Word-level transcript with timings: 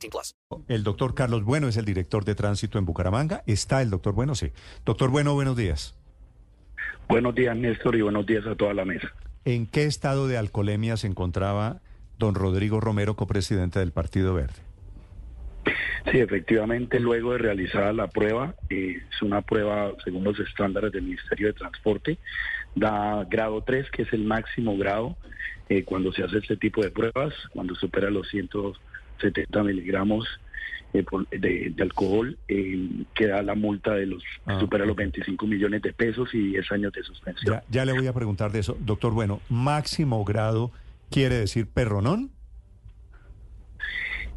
18 0.00 0.10
plus. 0.10 0.34
El 0.68 0.82
doctor 0.82 1.14
Carlos 1.14 1.44
Bueno 1.44 1.68
es 1.68 1.76
el 1.76 1.84
director 1.84 2.24
de 2.24 2.34
tránsito 2.34 2.78
en 2.78 2.84
Bucaramanga. 2.84 3.42
¿Está 3.46 3.82
el 3.82 3.90
doctor 3.90 4.14
Bueno? 4.14 4.34
Sí. 4.34 4.52
Doctor 4.84 5.10
Bueno, 5.10 5.34
buenos 5.34 5.56
días. 5.56 5.94
Buenos 7.08 7.34
días, 7.34 7.56
Néstor, 7.56 7.96
y 7.96 8.02
buenos 8.02 8.24
días 8.26 8.46
a 8.46 8.54
toda 8.54 8.72
la 8.72 8.84
mesa. 8.84 9.12
¿En 9.44 9.66
qué 9.66 9.84
estado 9.84 10.28
de 10.28 10.38
alcoholemia 10.38 10.96
se 10.96 11.06
encontraba 11.06 11.80
don 12.18 12.34
Rodrigo 12.34 12.80
Romero, 12.80 13.16
copresidente 13.16 13.78
del 13.78 13.92
Partido 13.92 14.34
Verde? 14.34 14.54
Sí, 16.10 16.18
efectivamente, 16.18 16.98
luego 16.98 17.32
de 17.32 17.38
realizar 17.38 17.94
la 17.94 18.06
prueba, 18.06 18.54
eh, 18.70 19.02
es 19.10 19.22
una 19.22 19.42
prueba 19.42 19.92
según 20.04 20.24
los 20.24 20.38
estándares 20.38 20.92
del 20.92 21.02
Ministerio 21.02 21.48
de 21.48 21.52
Transporte, 21.54 22.18
da 22.74 23.24
grado 23.24 23.62
3, 23.62 23.90
que 23.90 24.02
es 24.02 24.12
el 24.12 24.24
máximo 24.24 24.76
grado 24.78 25.16
eh, 25.68 25.84
cuando 25.84 26.12
se 26.12 26.22
hace 26.22 26.38
este 26.38 26.56
tipo 26.56 26.82
de 26.82 26.90
pruebas, 26.90 27.34
cuando 27.52 27.74
supera 27.74 28.10
los 28.10 28.32
170 29.20 29.62
miligramos 29.62 30.26
eh, 30.92 31.04
por- 31.04 31.28
de, 31.28 31.70
de 31.74 31.82
alcohol, 31.84 32.36
eh, 32.48 32.88
que 33.14 33.28
da 33.28 33.42
la 33.42 33.54
multa 33.54 33.94
de 33.94 34.06
los, 34.06 34.24
Ah, 34.46 34.58
supera 34.58 34.84
los 34.84 34.94
ok. 34.94 34.98
25 34.98 35.46
millones 35.46 35.82
de 35.82 35.92
pesos 35.92 36.28
y 36.34 36.48
10 36.48 36.72
años 36.72 36.92
de 36.92 37.02
suspensión. 37.04 37.54
Ya, 37.54 37.62
ya 37.70 37.84
le 37.84 37.92
voy 37.92 38.06
a 38.08 38.12
preguntar 38.12 38.50
de 38.50 38.58
eso. 38.58 38.76
Doctor 38.80 39.12
Bueno, 39.12 39.40
máximo 39.48 40.24
grado 40.24 40.72
quiere 41.10 41.36
decir 41.36 41.68
perronón. 41.68 42.30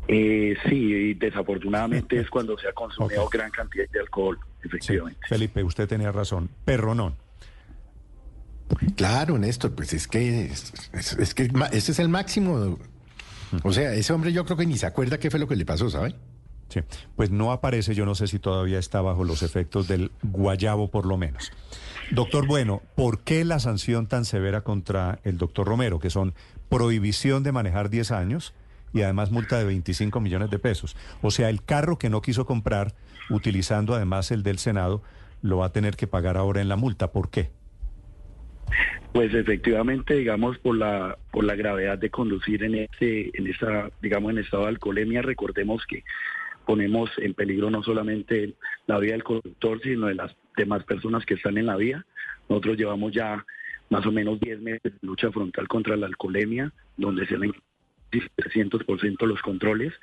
Eh, 0.07 0.55
sí, 0.69 1.13
desafortunadamente 1.15 2.17
es 2.19 2.29
cuando 2.29 2.57
se 2.57 2.67
ha 2.67 2.73
consumido 2.73 3.27
gran 3.29 3.49
cantidad 3.51 3.89
de 3.89 3.99
alcohol, 4.01 4.37
Sí, 4.61 4.67
efectivamente. 4.67 5.19
Felipe, 5.27 5.63
usted 5.63 5.87
tenía 5.87 6.11
razón. 6.11 6.49
Perronón. 6.65 7.15
Claro, 8.95 9.37
Néstor, 9.37 9.73
pues 9.75 9.93
es 9.93 10.07
que 10.07 10.45
es, 10.45 10.73
es- 10.93 11.13
es 11.17 11.33
que 11.33 11.49
ese 11.71 11.91
es 11.91 11.99
el 11.99 12.09
máximo. 12.09 12.77
O 13.63 13.71
sea, 13.71 13.93
ese 13.93 14.13
hombre 14.13 14.33
yo 14.33 14.45
creo 14.45 14.57
que 14.57 14.65
ni 14.65 14.77
se 14.77 14.85
acuerda 14.85 15.19
qué 15.19 15.29
fue 15.29 15.39
lo 15.39 15.47
que 15.47 15.55
le 15.55 15.65
pasó, 15.65 15.89
¿sabe? 15.89 16.15
Sí, 16.69 16.79
pues 17.15 17.29
no 17.29 17.51
aparece, 17.51 17.93
yo 17.93 18.05
no 18.05 18.15
sé 18.15 18.27
si 18.27 18.39
todavía 18.39 18.79
está 18.79 19.01
bajo 19.01 19.23
los 19.23 19.43
efectos 19.43 19.87
del 19.87 20.11
guayabo 20.23 20.89
por 20.89 21.05
lo 21.05 21.17
menos. 21.17 21.51
Doctor 22.11 22.47
Bueno, 22.47 22.81
¿por 22.95 23.19
qué 23.19 23.45
la 23.45 23.59
sanción 23.59 24.07
tan 24.07 24.25
severa 24.25 24.61
contra 24.61 25.19
el 25.23 25.37
doctor 25.37 25.67
Romero, 25.67 25.99
que 25.99 26.09
son 26.09 26.33
prohibición 26.69 27.43
de 27.43 27.51
manejar 27.51 27.89
10 27.89 28.11
años 28.11 28.53
y 28.91 29.01
además 29.01 29.31
multa 29.31 29.57
de 29.57 29.65
25 29.65 30.19
millones 30.19 30.49
de 30.49 30.59
pesos? 30.59 30.95
O 31.21 31.31
sea, 31.31 31.49
el 31.49 31.63
carro 31.63 31.99
que 31.99 32.09
no 32.09 32.21
quiso 32.21 32.45
comprar, 32.45 32.95
utilizando 33.29 33.93
además 33.93 34.31
el 34.31 34.41
del 34.41 34.57
Senado, 34.57 35.03
lo 35.41 35.57
va 35.57 35.67
a 35.67 35.71
tener 35.73 35.95
que 35.95 36.07
pagar 36.07 36.37
ahora 36.37 36.61
en 36.61 36.69
la 36.69 36.75
multa. 36.75 37.11
¿Por 37.11 37.29
qué? 37.29 37.51
Pues 39.13 39.31
efectivamente, 39.35 40.15
digamos, 40.15 40.57
por 40.57 40.75
la 40.75 41.17
por 41.31 41.43
la 41.43 41.55
gravedad 41.55 41.99
de 41.99 42.09
conducir 42.09 42.63
en 42.63 42.75
este 42.75 43.31
en 43.37 43.45
esta 43.47 43.91
digamos 44.01 44.31
en 44.31 44.39
estado 44.39 44.63
de 44.63 44.69
alcoholemia, 44.69 45.21
recordemos 45.21 45.85
que 45.85 46.03
ponemos 46.65 47.11
en 47.17 47.35
peligro 47.35 47.69
no 47.69 47.83
solamente 47.83 48.55
la 48.87 48.97
vida 48.97 49.13
del 49.13 49.23
conductor, 49.23 49.79
sino 49.83 50.07
de 50.07 50.15
las 50.15 50.35
demás 50.57 50.83
personas 50.85 51.25
que 51.25 51.35
están 51.35 51.57
en 51.59 51.67
la 51.67 51.75
vía. 51.75 52.05
Nosotros 52.49 52.77
llevamos 52.77 53.11
ya 53.13 53.45
más 53.89 54.05
o 54.07 54.11
menos 54.11 54.39
10 54.39 54.61
meses 54.61 54.81
de 54.83 55.07
lucha 55.07 55.31
frontal 55.31 55.67
contra 55.67 55.95
la 55.95 56.07
alcoholemia, 56.07 56.71
donde 56.97 57.27
se 57.27 57.37
ven 57.37 57.53
300% 58.11 59.27
los 59.27 59.41
controles. 59.41 59.93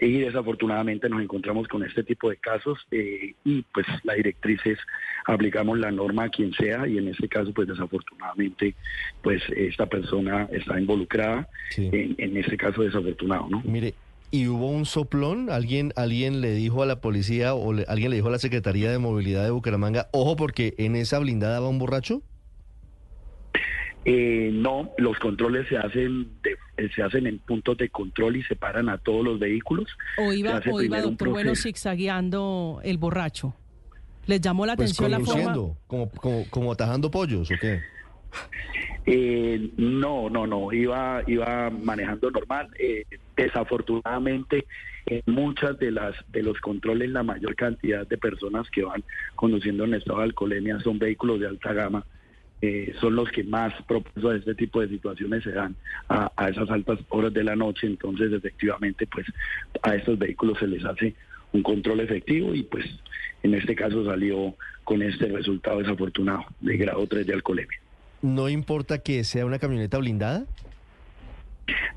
Y 0.00 0.20
desafortunadamente 0.20 1.08
nos 1.10 1.20
encontramos 1.22 1.68
con 1.68 1.82
este 1.84 2.02
tipo 2.02 2.30
de 2.30 2.36
casos 2.38 2.78
eh, 2.90 3.34
y 3.44 3.62
pues 3.74 3.86
la 4.04 4.14
directriz 4.14 4.58
es 4.64 4.78
aplicamos 5.26 5.78
la 5.78 5.90
norma 5.90 6.24
a 6.24 6.28
quien 6.30 6.52
sea 6.54 6.86
y 6.88 6.96
en 6.96 7.08
este 7.08 7.28
caso 7.28 7.52
pues 7.52 7.68
desafortunadamente 7.68 8.74
pues 9.22 9.42
esta 9.54 9.84
persona 9.86 10.48
está 10.50 10.80
involucrada 10.80 11.46
Sí. 11.70 11.90
en, 11.92 12.14
en 12.18 12.36
este 12.38 12.56
caso 12.56 12.82
desafortunado, 12.82 13.48
¿no? 13.50 13.62
Mire, 13.66 13.92
¿y 14.30 14.48
hubo 14.48 14.70
un 14.70 14.86
soplón? 14.86 15.50
¿Alguien, 15.50 15.92
alguien 15.94 16.40
le 16.40 16.52
dijo 16.52 16.82
a 16.82 16.86
la 16.86 17.00
policía 17.00 17.52
o 17.54 17.74
le- 17.74 17.84
alguien 17.86 18.10
le 18.10 18.16
dijo 18.16 18.28
a 18.28 18.32
la 18.32 18.38
Secretaría 18.38 18.90
de 18.90 18.98
Movilidad 18.98 19.44
de 19.44 19.50
Bucaramanga, 19.50 20.08
ojo 20.12 20.36
porque 20.36 20.72
en 20.78 20.96
esa 20.96 21.18
blindada 21.18 21.60
va 21.60 21.68
un 21.68 21.78
borracho? 21.78 22.22
Eh, 24.04 24.50
no, 24.52 24.90
los 24.98 25.18
controles 25.18 25.68
se 25.68 25.76
hacen 25.76 26.28
de- 26.42 26.56
se 26.90 27.02
hacen 27.02 27.26
en 27.26 27.38
puntos 27.38 27.76
de 27.78 27.88
control 27.88 28.36
y 28.36 28.42
separan 28.44 28.88
a 28.88 28.98
todos 28.98 29.24
los 29.24 29.38
vehículos. 29.38 29.88
O 30.18 30.32
iba, 30.32 30.60
o 30.70 30.82
iba 30.82 31.00
doctor 31.00 31.28
Bueno 31.30 31.54
zigzagueando 31.54 32.80
el 32.82 32.98
borracho. 32.98 33.54
¿Les 34.26 34.40
llamó 34.40 34.66
la 34.66 34.76
Pues 34.76 34.92
atención 34.92 35.10
la 35.10 35.18
forma? 35.18 35.32
conduciendo, 35.32 35.76
como, 35.86 36.10
como, 36.10 36.44
como 36.50 36.72
atajando 36.72 37.10
pollos, 37.10 37.50
¿o 37.50 37.54
qué? 37.60 37.80
Eh, 39.04 39.70
no, 39.76 40.30
no, 40.30 40.46
no, 40.46 40.72
iba, 40.72 41.22
iba 41.26 41.70
manejando 41.70 42.30
normal. 42.30 42.68
Eh, 42.78 43.04
desafortunadamente, 43.36 44.64
en 45.06 45.22
muchas 45.26 45.78
de 45.78 45.90
las 45.90 46.14
de 46.30 46.42
los 46.42 46.58
controles, 46.60 47.10
la 47.10 47.22
mayor 47.22 47.56
cantidad 47.56 48.06
de 48.06 48.18
personas 48.18 48.70
que 48.70 48.84
van 48.84 49.02
conduciendo 49.34 49.84
en 49.84 49.94
estado 49.94 50.18
de 50.18 50.24
alcoholemia 50.24 50.78
son 50.80 50.98
vehículos 50.98 51.40
de 51.40 51.48
alta 51.48 51.72
gama. 51.72 52.06
Eh, 52.62 52.94
son 53.00 53.16
los 53.16 53.30
que 53.30 53.44
más 53.44 53.74
propensos 53.82 54.32
a 54.32 54.36
este 54.36 54.54
tipo 54.54 54.80
de 54.80 54.88
situaciones 54.88 55.42
se 55.42 55.50
dan 55.50 55.74
a, 56.08 56.30
a 56.36 56.48
esas 56.48 56.70
altas 56.70 57.00
horas 57.08 57.34
de 57.34 57.44
la 57.44 57.56
noche. 57.56 57.86
Entonces, 57.86 58.32
efectivamente, 58.32 59.06
pues 59.06 59.26
a 59.82 59.94
estos 59.96 60.18
vehículos 60.18 60.58
se 60.58 60.68
les 60.68 60.84
hace 60.84 61.14
un 61.52 61.62
control 61.62 62.00
efectivo 62.00 62.54
y 62.54 62.62
pues 62.62 62.86
en 63.42 63.54
este 63.54 63.74
caso 63.74 64.04
salió 64.04 64.54
con 64.84 65.02
este 65.02 65.26
resultado 65.26 65.78
desafortunado 65.78 66.44
de 66.60 66.76
grado 66.76 67.06
3 67.06 67.26
de 67.26 67.34
alcoholemia. 67.34 67.78
¿No 68.22 68.48
importa 68.48 68.98
que 69.00 69.24
sea 69.24 69.44
una 69.44 69.58
camioneta 69.58 69.98
blindada? 69.98 70.46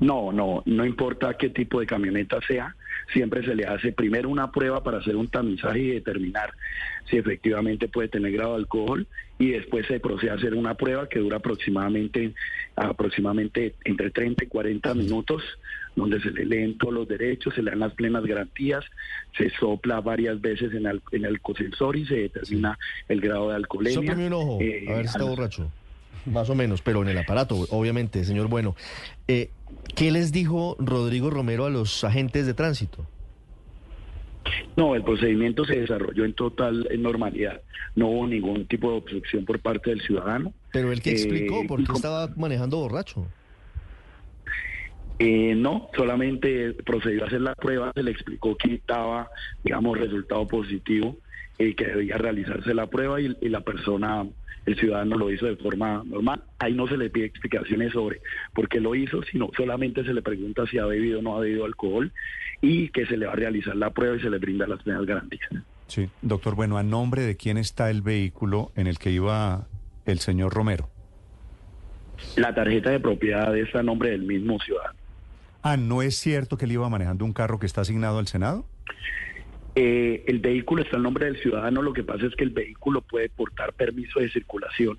No, 0.00 0.32
no, 0.32 0.62
no 0.66 0.84
importa 0.84 1.34
qué 1.34 1.50
tipo 1.50 1.80
de 1.80 1.86
camioneta 1.86 2.40
sea, 2.46 2.75
siempre 3.12 3.44
se 3.44 3.54
le 3.54 3.64
hace 3.64 3.92
primero 3.92 4.28
una 4.28 4.50
prueba 4.50 4.82
para 4.82 4.98
hacer 4.98 5.16
un 5.16 5.28
tamizaje 5.28 5.78
y 5.78 5.90
determinar 5.90 6.52
si 7.08 7.16
efectivamente 7.16 7.88
puede 7.88 8.08
tener 8.08 8.32
grado 8.32 8.52
de 8.52 8.58
alcohol 8.58 9.06
y 9.38 9.50
después 9.50 9.86
se 9.86 10.00
procede 10.00 10.30
a 10.30 10.34
hacer 10.34 10.54
una 10.54 10.74
prueba 10.74 11.08
que 11.08 11.18
dura 11.18 11.36
aproximadamente 11.36 12.34
aproximadamente 12.74 13.74
entre 13.84 14.10
30 14.10 14.44
y 14.44 14.46
40 14.48 14.94
minutos 14.94 15.42
donde 15.94 16.20
se 16.20 16.30
le 16.30 16.44
leen 16.44 16.76
todos 16.76 16.92
los 16.92 17.08
derechos, 17.08 17.54
se 17.54 17.62
le 17.62 17.70
dan 17.70 17.80
las 17.80 17.94
plenas 17.94 18.24
garantías, 18.24 18.84
se 19.36 19.50
sopla 19.50 20.00
varias 20.00 20.40
veces 20.40 20.74
en 20.74 20.86
el, 20.86 21.00
en 21.10 21.24
el 21.24 21.40
cosensor 21.40 21.96
y 21.96 22.06
se 22.06 22.16
determina 22.16 22.78
el 23.08 23.20
grado 23.20 23.48
de 23.48 23.56
alcoholemia. 23.56 23.94
Sóplame 23.94 24.26
un 24.26 24.32
ojo, 24.34 24.58
Eh, 24.60 24.84
a 24.88 24.96
ver 24.96 25.08
si 25.08 25.16
está 25.16 25.24
borracho. 25.24 25.70
Más 26.26 26.50
o 26.50 26.54
menos, 26.54 26.82
pero 26.82 27.02
en 27.02 27.08
el 27.08 27.18
aparato, 27.18 27.66
obviamente, 27.70 28.24
señor 28.24 28.48
Bueno. 28.48 28.74
Eh, 29.28 29.50
¿Qué 29.94 30.10
les 30.10 30.32
dijo 30.32 30.76
Rodrigo 30.78 31.30
Romero 31.30 31.64
a 31.64 31.70
los 31.70 32.04
agentes 32.04 32.46
de 32.46 32.54
tránsito? 32.54 33.06
No, 34.76 34.94
el 34.94 35.02
procedimiento 35.02 35.64
se 35.64 35.80
desarrolló 35.80 36.24
en 36.24 36.34
total 36.34 36.86
en 36.90 37.02
normalidad. 37.02 37.60
No 37.94 38.08
hubo 38.08 38.26
ningún 38.26 38.66
tipo 38.66 38.90
de 38.90 38.98
obstrucción 38.98 39.44
por 39.44 39.58
parte 39.60 39.90
del 39.90 40.00
ciudadano. 40.02 40.52
Pero 40.72 40.92
él 40.92 41.00
que 41.00 41.10
Eh, 41.10 41.14
explicó 41.14 41.66
por 41.66 41.82
qué 41.82 41.92
estaba 41.92 42.28
manejando 42.36 42.78
borracho. 42.78 43.26
Eh, 45.18 45.54
no, 45.56 45.88
solamente 45.96 46.74
procedió 46.84 47.24
a 47.24 47.26
hacer 47.26 47.40
la 47.40 47.54
prueba, 47.54 47.90
se 47.94 48.02
le 48.02 48.10
explicó 48.10 48.54
que 48.56 48.80
daba, 48.86 49.30
digamos, 49.64 49.98
resultado 49.98 50.46
positivo, 50.46 51.16
eh, 51.58 51.74
que 51.74 51.86
debía 51.86 52.18
realizarse 52.18 52.74
la 52.74 52.86
prueba 52.86 53.18
y, 53.20 53.34
y 53.40 53.48
la 53.48 53.62
persona, 53.62 54.26
el 54.66 54.76
ciudadano 54.76 55.16
lo 55.16 55.30
hizo 55.30 55.46
de 55.46 55.56
forma 55.56 56.02
normal. 56.04 56.42
Ahí 56.58 56.74
no 56.74 56.88
se 56.88 56.96
le 56.96 57.08
pide 57.08 57.26
explicaciones 57.26 57.92
sobre 57.92 58.20
por 58.52 58.68
qué 58.68 58.80
lo 58.80 58.94
hizo, 58.94 59.22
sino 59.22 59.50
solamente 59.56 60.04
se 60.04 60.12
le 60.12 60.22
pregunta 60.22 60.66
si 60.66 60.78
ha 60.78 60.84
bebido 60.84 61.20
o 61.20 61.22
no 61.22 61.36
ha 61.36 61.40
bebido 61.40 61.64
alcohol 61.64 62.12
y 62.60 62.88
que 62.88 63.06
se 63.06 63.16
le 63.16 63.26
va 63.26 63.32
a 63.32 63.36
realizar 63.36 63.76
la 63.76 63.90
prueba 63.90 64.16
y 64.16 64.20
se 64.20 64.28
le 64.28 64.38
brinda 64.38 64.66
las 64.66 64.82
plenas 64.82 65.06
garantías. 65.06 65.48
Sí, 65.86 66.08
doctor 66.20 66.56
Bueno, 66.56 66.78
¿a 66.78 66.82
nombre 66.82 67.22
de 67.22 67.36
quién 67.36 67.58
está 67.58 67.90
el 67.90 68.02
vehículo 68.02 68.72
en 68.74 68.88
el 68.88 68.98
que 68.98 69.12
iba 69.12 69.68
el 70.04 70.18
señor 70.18 70.52
Romero? 70.52 70.90
La 72.36 72.54
tarjeta 72.54 72.90
de 72.90 72.98
propiedad 72.98 73.56
está 73.56 73.80
a 73.80 73.82
nombre 73.84 74.10
del 74.10 74.22
mismo 74.22 74.58
ciudadano. 74.58 74.98
Ah, 75.62 75.76
¿no 75.76 76.02
es 76.02 76.16
cierto 76.16 76.56
que 76.56 76.64
él 76.64 76.72
iba 76.72 76.88
manejando 76.88 77.24
un 77.24 77.32
carro 77.32 77.58
que 77.58 77.66
está 77.66 77.82
asignado 77.82 78.18
al 78.18 78.26
Senado? 78.26 78.66
Eh, 79.78 80.24
el 80.26 80.38
vehículo 80.38 80.82
está 80.82 80.96
en 80.96 81.02
nombre 81.02 81.26
del 81.26 81.36
ciudadano, 81.36 81.82
lo 81.82 81.92
que 81.92 82.02
pasa 82.02 82.24
es 82.26 82.34
que 82.34 82.44
el 82.44 82.50
vehículo 82.50 83.02
puede 83.02 83.28
portar 83.28 83.74
permiso 83.74 84.20
de 84.20 84.30
circulación 84.30 84.98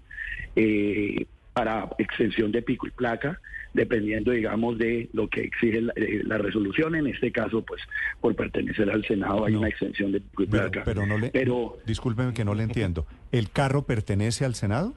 eh, 0.55 1.25
para 1.53 1.89
extensión 1.97 2.51
de 2.51 2.61
pico 2.61 2.85
y 2.85 2.91
placa, 2.91 3.39
dependiendo, 3.73 4.29
digamos, 4.31 4.77
de 4.77 5.09
lo 5.13 5.27
que 5.29 5.41
exige 5.41 5.81
la, 5.81 5.93
eh, 5.95 6.21
la 6.23 6.37
resolución. 6.37 6.93
En 6.93 7.07
este 7.07 7.31
caso, 7.31 7.63
pues, 7.63 7.81
por 8.21 8.35
pertenecer 8.35 8.91
al 8.91 9.03
Senado 9.05 9.45
hay 9.45 9.55
una 9.55 9.67
extensión 9.67 10.11
de 10.11 10.21
pico 10.21 10.43
y 10.43 10.45
Pero, 10.45 10.63
placa. 10.69 10.83
pero 10.85 11.07
no 11.07 11.17
le... 11.17 11.29
Pero, 11.31 11.79
Discúlpeme 11.87 12.35
que 12.35 12.45
no 12.45 12.53
le 12.53 12.61
entiendo. 12.61 13.07
¿El 13.31 13.49
carro 13.49 13.81
pertenece 13.81 14.45
al 14.45 14.53
Senado? 14.53 14.93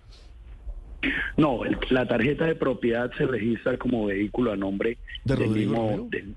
no, 1.38 1.64
el- 1.64 1.78
la 1.88 2.06
tarjeta 2.06 2.44
de 2.44 2.54
propiedad 2.54 3.10
se 3.16 3.24
registra 3.26 3.78
como 3.78 4.04
vehículo 4.06 4.52
a 4.52 4.56
nombre 4.56 4.98
¿De 5.24 5.36
del 5.36 5.48
mismo... 5.48 6.06
Del- 6.10 6.34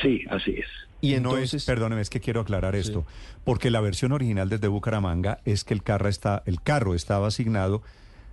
sí, 0.00 0.24
así 0.30 0.52
es. 0.52 0.66
Y 1.00 1.10
no 1.12 1.16
entonces, 1.30 1.54
es, 1.54 1.64
perdóneme, 1.64 2.00
es 2.02 2.10
que 2.10 2.20
quiero 2.20 2.40
aclarar 2.40 2.74
esto, 2.74 3.06
porque 3.44 3.70
la 3.70 3.80
versión 3.80 4.12
original 4.12 4.48
desde 4.48 4.66
Bucaramanga 4.68 5.38
es 5.44 5.62
que 5.64 5.74
el 5.74 5.82
carro 5.82 6.08
está, 6.08 6.42
el 6.46 6.60
carro 6.60 6.94
estaba 6.94 7.28
asignado 7.28 7.82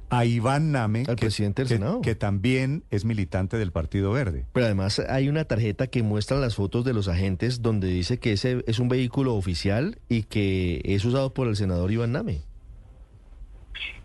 a 0.09 0.23
Iván 0.25 0.71
Name, 0.71 1.03
Al 1.07 1.15
que, 1.15 1.21
presidente 1.25 1.63
del 1.63 1.67
que- 1.69 1.75
Senado. 1.75 2.01
que 2.01 2.15
también 2.15 2.83
es 2.91 3.05
militante 3.05 3.57
del 3.57 3.71
Partido 3.71 4.11
Verde. 4.11 4.45
pero 4.53 4.65
además 4.67 4.99
hay 4.99 5.29
una 5.29 5.45
tarjeta 5.45 5.87
que 5.87 6.03
muestra 6.03 6.37
las 6.37 6.55
fotos 6.55 6.85
de 6.85 6.93
los 6.93 7.07
agentes 7.07 7.61
donde 7.61 7.87
dice 7.87 8.19
que 8.19 8.31
ese 8.33 8.63
es 8.67 8.79
un 8.79 8.87
vehículo 8.87 9.33
oficial 9.35 9.97
y 10.09 10.23
que 10.23 10.81
es 10.85 11.03
usado 11.05 11.33
por 11.33 11.47
el 11.47 11.55
senador 11.55 11.91
Iván 11.91 12.11
Name. 12.11 12.41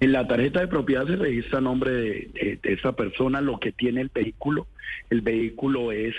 En 0.01 0.13
la 0.13 0.27
tarjeta 0.27 0.61
de 0.61 0.69
propiedad 0.69 1.07
se 1.07 1.17
registra 1.17 1.61
nombre 1.61 1.93
de, 1.93 2.01
de- 2.35 2.59
de 2.63 2.73
esa 2.75 2.93
persona 2.93 3.41
lo 3.41 3.59
que 3.61 3.73
tiene 3.73 4.01
el 4.01 4.11
vehículo. 4.15 4.67
El 5.11 5.21
vehículo 5.21 5.93
es 5.93 6.15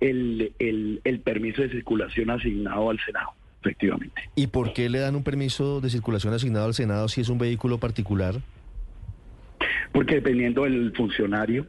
el, 0.00 0.52
el- 0.58 1.00
el 1.04 1.20
permiso 1.20 1.62
de 1.62 1.70
circulación 1.70 2.30
asignado 2.30 2.90
al 2.90 2.98
Senado, 3.00 3.30
efectivamente. 3.60 4.22
¿Y 4.34 4.48
por 4.48 4.72
qué 4.72 4.88
le 4.88 4.98
dan 4.98 5.16
un 5.16 5.22
permiso 5.24 5.80
de 5.80 5.90
circulación 5.90 6.34
asignado 6.34 6.66
al 6.66 6.74
Senado 6.74 7.08
si 7.08 7.20
es 7.20 7.28
un 7.28 7.38
vehículo 7.38 7.78
particular? 7.78 8.36
Porque 9.92 10.16
dependiendo 10.16 10.64
del 10.64 10.92
funcionario, 10.96 11.66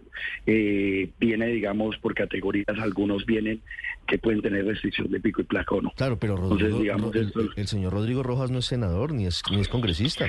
eh, 0.47 1.11
viene, 1.19 1.45
digamos, 1.47 1.95
por 1.99 2.15
categorías, 2.15 2.65
algunos 2.81 3.23
vienen 3.25 3.61
que 4.07 4.17
pueden 4.17 4.41
tener 4.41 4.65
restricción 4.65 5.11
de 5.11 5.19
pico 5.19 5.41
y 5.41 5.45
placa 5.45 5.75
o 5.75 5.81
no. 5.81 5.91
Claro, 5.95 6.17
pero 6.17 6.33
Entonces, 6.33 6.61
Rodrigo- 6.71 6.79
digamos, 6.81 7.13
Ro- 7.13 7.21
el, 7.21 7.27
esto- 7.27 7.41
el 7.55 7.67
señor 7.67 7.93
Rodrigo 7.93 8.23
Rojas 8.23 8.49
no 8.49 8.57
es 8.59 8.65
senador 8.65 9.13
ni 9.13 9.27
es, 9.27 9.43
ni 9.51 9.59
es 9.61 9.67
congresista. 9.67 10.25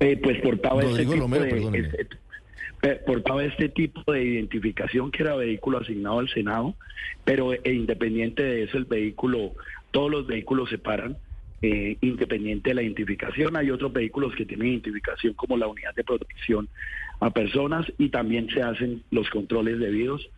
Eh, 0.00 0.18
pues 0.22 0.40
portaba 0.42 0.82
Rodrigo 0.82 1.12
tipo 1.12 1.22
Romero, 1.24 1.44
de 1.44 1.50
perdóneme. 1.50 1.86
este- 1.88 2.02
eh, 2.02 2.08
portaba 3.06 3.44
este 3.44 3.68
tipo 3.68 4.12
de 4.12 4.22
identificación 4.22 5.10
que 5.10 5.22
era 5.22 5.36
vehículo 5.36 5.78
asignado 5.78 6.18
al 6.18 6.28
Senado, 6.28 6.74
pero 7.24 7.52
eh, 7.52 7.60
independiente 7.64 8.42
de 8.42 8.64
eso 8.64 8.76
el 8.76 8.84
vehículo, 8.84 9.52
todos 9.90 10.10
los 10.10 10.26
vehículos 10.26 10.70
se 10.70 10.78
paran. 10.78 11.16
eh, 11.62 11.96
independiente 12.02 12.70
de 12.70 12.74
la 12.74 12.82
identificación, 12.82 13.56
hay 13.56 13.70
otros 13.70 13.90
vehículos 13.90 14.34
que 14.36 14.44
tienen 14.44 14.68
identificación 14.68 15.32
como 15.32 15.56
la 15.56 15.66
unidad 15.66 15.94
de 15.94 16.04
protección 16.04 16.68
a 17.20 17.30
personas 17.30 17.86
y 17.96 18.10
también 18.10 18.50
se 18.50 18.60
hacen 18.60 19.02
los 19.10 19.30
controles 19.30 19.78
debidos 19.78 20.28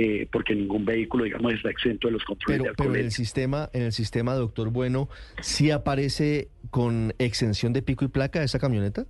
eh, 0.00 0.28
porque 0.30 0.54
ningún 0.54 0.84
vehículo, 0.84 1.24
digamos, 1.24 1.54
está 1.54 1.70
exento 1.70 2.06
de 2.06 2.12
los 2.12 2.24
controles 2.24 2.60
Pero, 2.60 2.70
de 2.70 2.76
pero 2.76 2.94
en 2.94 3.04
el 3.04 3.10
sistema, 3.10 3.68
en 3.72 3.82
el 3.82 3.92
sistema, 3.92 4.34
doctor 4.34 4.70
Bueno, 4.70 5.08
¿sí 5.40 5.72
aparece 5.72 6.48
con 6.70 7.14
exención 7.18 7.72
de 7.72 7.82
pico 7.82 8.04
y 8.04 8.08
placa 8.08 8.42
esa 8.44 8.60
camioneta? 8.60 9.06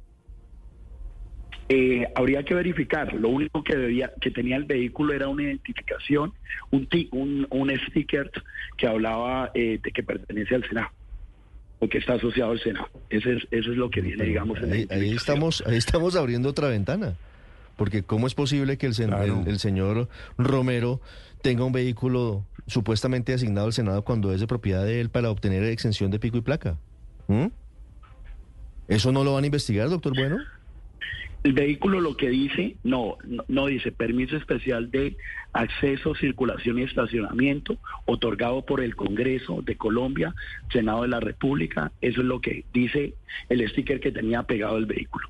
Eh, 1.70 2.06
habría 2.15 2.43
que 2.44 2.55
verificar. 2.55 3.12
Lo 3.15 3.29
único 3.29 3.62
que 3.62 3.76
debía, 3.76 4.11
que 4.20 4.31
tenía 4.31 4.56
el 4.56 4.65
vehículo 4.65 5.12
era 5.12 5.29
una 5.29 5.43
identificación, 5.43 6.32
un 6.70 6.87
ti- 6.87 7.09
un, 7.12 7.47
un 7.50 7.70
sticker 7.88 8.31
que 8.76 8.87
hablaba 8.87 9.50
eh, 9.55 9.79
de 9.82 9.91
que 9.91 10.03
pertenece 10.03 10.55
al 10.55 10.67
Senado 10.67 10.88
o 11.81 11.88
que 11.88 11.99
está 11.99 12.15
asociado 12.15 12.53
al 12.53 12.61
Senado. 12.61 12.88
Ese 13.11 13.35
es, 13.37 13.43
eso 13.50 13.70
es 13.73 13.76
lo 13.76 13.91
que 13.91 14.00
viene, 14.00 14.25
digamos, 14.25 14.59
en 14.59 14.70
la 14.70 14.75
Ahí, 14.76 14.81
ahí 14.81 14.99
identificación. 14.99 15.17
estamos, 15.19 15.62
ahí 15.67 15.76
estamos 15.76 16.17
abriendo 16.17 16.49
otra 16.49 16.69
ventana. 16.69 17.15
Porque 17.76 18.03
¿cómo 18.03 18.26
es 18.26 18.35
posible 18.35 18.76
que 18.79 18.87
el, 18.87 18.94
sen- 18.94 19.09
Claro. 19.09 19.43
el- 19.43 19.49
el 19.49 19.59
señor 19.61 20.09
Romero 20.38 21.00
tenga 21.43 21.65
un 21.65 21.73
vehículo 21.73 22.44
supuestamente 22.67 23.32
asignado 23.35 23.67
al 23.69 23.73
Senado 23.73 24.03
cuando 24.03 24.32
es 24.32 24.41
de 24.41 24.47
propiedad 24.47 24.85
de 24.85 25.00
él 25.00 25.11
para 25.11 25.31
obtener 25.31 25.62
exención 25.65 26.11
de 26.11 26.19
pico 26.19 26.38
y 26.38 26.41
placa? 26.41 26.76
¿Mm? 27.29 27.47
¿Eso 28.88 29.12
no 29.12 29.23
lo 29.23 29.35
van 29.35 29.44
a 29.44 29.47
investigar, 29.47 29.88
doctor 29.91 30.15
Bueno? 30.17 30.38
El 31.44 31.52
vehículo 31.52 32.00
lo 32.00 32.17
que 32.17 32.29
dice, 32.31 32.76
no, 32.82 33.17
no, 33.25 33.44
no 33.46 33.67
dice 33.67 33.93
permiso 33.93 34.37
especial 34.37 34.90
de 34.90 35.17
acceso, 35.52 36.14
circulación 36.14 36.79
y 36.79 36.82
estacionamiento 36.82 37.79
otorgado 38.06 38.62
por 38.62 38.81
el 38.81 38.96
Congreso 38.96 39.62
de 39.62 39.76
Colombia, 39.76 40.35
Senado 40.73 41.02
de 41.02 41.08
la 41.08 41.20
República. 41.20 41.93
Eso 42.00 42.20
es 42.20 42.26
lo 42.26 42.40
que 42.40 42.64
dice 42.73 43.14
el 43.49 43.67
sticker 43.69 44.00
que 44.00 44.11
tenía 44.11 44.43
pegado 44.43 44.79
el 44.79 44.87
vehículo. 44.87 45.29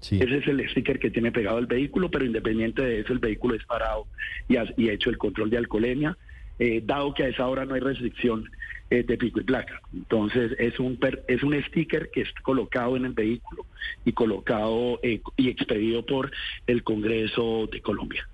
Sí. 0.00 0.16
Ese 0.20 0.38
es 0.38 0.46
el 0.46 0.68
sticker 0.68 0.98
que 0.98 1.10
tiene 1.10 1.32
pegado 1.32 1.58
el 1.58 1.66
vehículo, 1.66 2.10
pero 2.10 2.24
independiente 2.24 2.82
de 2.82 3.00
eso, 3.00 3.12
el 3.12 3.18
vehículo 3.18 3.54
es 3.54 3.64
parado 3.64 4.06
y 4.48 4.56
ha, 4.56 4.64
y 4.76 4.90
ha 4.90 4.92
hecho 4.92 5.10
el 5.10 5.18
control 5.18 5.48
de 5.48 5.56
alcoholemia, 5.56 6.16
eh, 6.58 6.82
dado 6.84 7.12
que 7.14 7.24
a 7.24 7.28
esa 7.28 7.46
hora 7.46 7.64
no 7.64 7.74
hay 7.74 7.80
restricción 7.80 8.48
eh, 8.90 9.02
de 9.02 9.16
pico 9.18 9.40
y 9.40 9.44
placa. 9.44 9.80
Entonces, 9.92 10.52
es 10.58 10.78
un 10.78 10.96
per- 10.96 11.24
es 11.28 11.42
un 11.42 11.54
sticker 11.64 12.10
que 12.12 12.22
es 12.22 12.28
colocado 12.42 12.96
en 12.96 13.04
el 13.04 13.12
vehículo 13.12 13.66
y 14.04 14.12
colocado 14.12 15.00
eh, 15.02 15.20
y 15.36 15.48
expedido 15.48 16.04
por 16.06 16.30
el 16.66 16.82
Congreso 16.84 17.68
de 17.70 17.80
Colombia. 17.80 18.28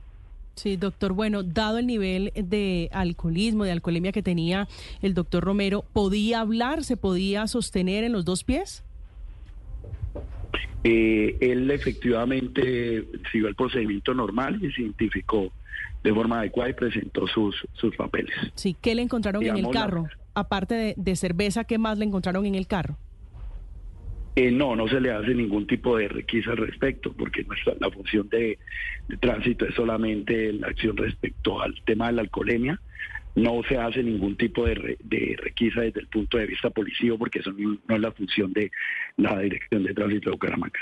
Sí, 0.55 0.77
doctor. 0.77 1.15
Bueno, 1.15 1.43
dado 1.43 1.79
el 1.79 1.87
nivel 1.87 2.31
de 2.37 2.91
alcoholismo, 2.93 3.65
de 3.65 3.73
alcoholemia 3.73 4.13
que 4.13 4.23
tenía 4.23 4.69
el 5.01 5.15
doctor 5.15 5.43
Romero, 5.43 5.85
¿podía 5.95 6.41
hablar? 6.41 6.85
¿Se 6.85 6.99
podía 6.99 7.47
sostener 7.47 8.05
en 8.05 8.13
los 8.13 8.27
dos 8.27 8.45
pies? 8.45 8.85
Eh, 10.85 11.39
él 11.41 11.71
efectivamente 11.71 13.07
siguió 13.31 13.49
el 13.49 13.55
procedimiento 13.55 14.13
normal 14.15 14.59
y 14.63 14.71
se 14.73 14.83
identificó 14.83 15.53
de 16.03 16.13
forma 16.13 16.41
adecuada 16.41 16.71
y 16.71 16.73
presentó 16.75 17.27
sus, 17.29 17.55
sus 17.75 17.95
papeles. 17.97 18.35
Sí, 18.57 18.77
¿qué 18.81 18.95
le 18.95 19.03
encontraron 19.03 19.43
en 19.45 19.51
el 19.51 19.55
Digamos, 19.57 19.75
la- 19.75 19.81
carro? 19.81 20.09
Aparte 20.35 20.75
de, 20.75 20.95
de 20.97 21.17
cerveza, 21.17 21.65
¿qué 21.65 21.79
más 21.79 21.99
le 21.99 22.05
encontraron 22.05 22.47
en 22.47 22.55
el 22.55 22.67
carro? 22.67 22.97
Eh, 24.35 24.51
no, 24.51 24.75
no 24.77 24.89
se 24.89 24.99
le 24.99 25.13
hace 25.13 25.35
ningún 25.35 25.67
tipo 25.67 25.99
de 25.99 26.09
requisa 26.09 26.53
al 26.53 26.57
respecto, 26.57 27.13
porque 27.13 27.45
nuestra, 27.45 27.75
la 27.79 27.91
función 27.91 28.29
de, 28.31 28.59
de 29.09 29.17
tránsito 29.19 29.67
es 29.67 29.75
solamente 29.75 30.55
la 30.55 30.69
acción 30.69 30.97
respecto 30.97 31.61
al 31.61 31.75
tema 31.85 32.07
de 32.07 32.13
la 32.15 32.23
alcoholemia. 32.23 32.81
No 33.35 33.63
se 33.69 33.77
hace 33.77 34.03
ningún 34.03 34.37
tipo 34.37 34.65
de, 34.65 34.75
re- 34.75 34.99
de 35.05 35.37
requisa 35.39 35.83
desde 35.83 36.01
el 36.01 36.07
punto 36.09 36.39
de 36.39 36.47
vista 36.47 36.71
policío, 36.71 37.19
porque 37.19 37.41
eso 37.41 37.53
no, 37.53 37.79
no 37.87 37.95
es 37.95 38.01
la 38.01 38.13
función 38.13 38.53
de 38.55 38.71
la 39.19 39.39
Dirección 39.39 39.85
de 39.85 39.93
Tránsito 39.93 40.31
de 40.31 40.33
Bucaramanga. 40.33 40.81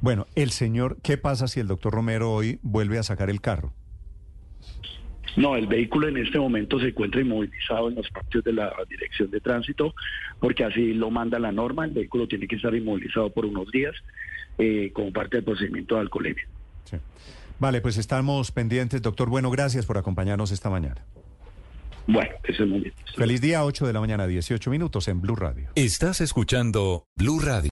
Bueno, 0.00 0.26
el 0.34 0.50
señor, 0.50 0.96
¿qué 1.02 1.18
pasa 1.18 1.48
si 1.48 1.60
el 1.60 1.68
doctor 1.68 1.92
Romero 1.92 2.32
hoy 2.32 2.58
vuelve 2.62 2.98
a 2.98 3.02
sacar 3.02 3.28
el 3.28 3.40
carro? 3.40 3.72
No, 5.36 5.56
el 5.56 5.66
vehículo 5.66 6.08
en 6.08 6.18
este 6.18 6.38
momento 6.38 6.78
se 6.78 6.88
encuentra 6.88 7.20
inmovilizado 7.20 7.88
en 7.88 7.94
los 7.94 8.08
patios 8.10 8.44
de 8.44 8.52
la 8.52 8.72
Dirección 8.88 9.30
de 9.30 9.40
Tránsito, 9.40 9.94
porque 10.40 10.64
así 10.64 10.92
lo 10.92 11.10
manda 11.10 11.38
la 11.38 11.52
norma. 11.52 11.84
El 11.84 11.92
vehículo 11.92 12.28
tiene 12.28 12.46
que 12.46 12.56
estar 12.56 12.74
inmovilizado 12.74 13.30
por 13.30 13.46
unos 13.46 13.70
días 13.70 13.94
eh, 14.58 14.90
como 14.92 15.12
parte 15.12 15.38
del 15.38 15.44
procedimiento 15.44 15.94
de 15.94 16.02
alcoholemia. 16.02 16.46
Sí. 16.84 16.96
Vale, 17.58 17.80
pues 17.80 17.96
estamos 17.96 18.50
pendientes. 18.50 19.00
Doctor 19.00 19.30
Bueno, 19.30 19.50
gracias 19.50 19.86
por 19.86 19.96
acompañarnos 19.96 20.50
esta 20.50 20.68
mañana. 20.68 21.02
Bueno, 22.06 22.34
eso 22.44 22.64
es 22.64 22.68
muy 22.68 22.80
bien. 22.80 22.94
Feliz 23.16 23.40
día, 23.40 23.64
8 23.64 23.86
de 23.86 23.92
la 23.92 24.00
mañana, 24.00 24.26
18 24.26 24.70
minutos 24.70 25.08
en 25.08 25.20
Blue 25.20 25.36
Radio. 25.36 25.68
Estás 25.76 26.20
escuchando 26.20 27.04
Blue 27.16 27.38
Radio. 27.40 27.71